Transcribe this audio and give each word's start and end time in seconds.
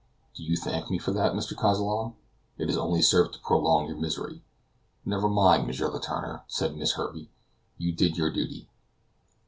"Do 0.33 0.41
you 0.41 0.57
thank 0.57 0.89
me 0.89 0.97
for 0.97 1.11
that, 1.11 1.33
Mr. 1.33 1.55
Kazallon?" 1.55 2.13
he 2.13 2.13
said; 2.13 2.63
"it 2.63 2.67
has 2.69 2.77
only 2.79 3.03
served 3.03 3.35
to 3.35 3.39
prolong 3.39 3.85
your 3.85 3.97
misery." 3.97 4.41
"Never 5.05 5.29
mind, 5.29 5.61
M. 5.61 5.67
Letourneur," 5.69 6.41
said 6.47 6.75
Miss 6.75 6.93
Herbey; 6.93 7.29
"you 7.77 7.93
did 7.93 8.17
your 8.17 8.31
duty." 8.31 8.67